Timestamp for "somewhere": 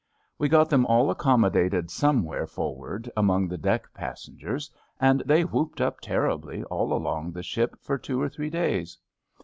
1.91-2.47